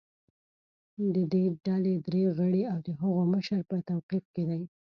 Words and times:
د 1.13 1.15
دې 1.33 1.43
ډلې 1.65 1.95
درې 2.07 2.23
غړي 2.37 2.63
او 2.71 2.77
د 2.87 2.89
هغو 2.99 3.23
مشر 3.33 3.59
په 3.69 3.75
توقیف 3.89 4.25
کې 4.33 4.43
دي 4.49 4.63